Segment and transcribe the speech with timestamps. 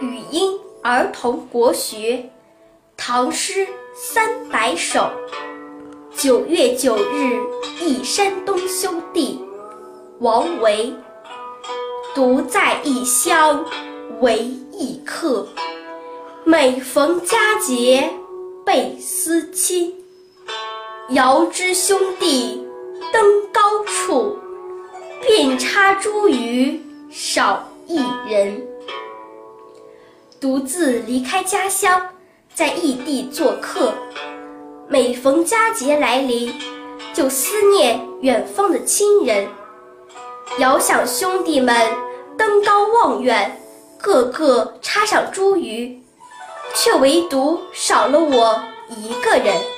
[0.00, 2.28] 语音儿童国学
[2.98, 5.10] 唐诗三百首。
[6.14, 7.40] 九月九日
[7.80, 9.40] 忆山东兄弟，
[10.20, 10.92] 王维。
[12.14, 13.64] 独在异乡
[14.20, 14.38] 为
[14.72, 15.46] 异客，
[16.44, 18.10] 每逢佳节
[18.64, 19.94] 倍思亲。
[21.10, 22.66] 遥知兄弟
[23.12, 24.38] 登高处，
[25.22, 28.66] 遍插茱萸少一人。
[30.40, 32.00] 独自离开家乡，
[32.54, 33.94] 在异地做客，
[34.88, 36.52] 每逢佳节来临，
[37.14, 39.48] 就思念远方的亲人，
[40.58, 41.74] 遥想兄弟们
[42.36, 43.60] 登高望远，
[43.98, 45.96] 个个插上茱萸，
[46.74, 49.75] 却唯独少了我一个人。